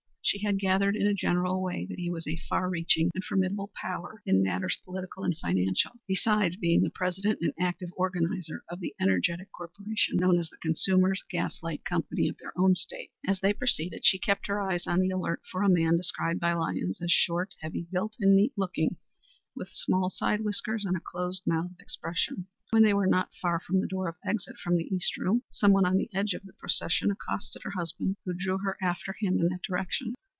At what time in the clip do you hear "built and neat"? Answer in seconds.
17.91-18.53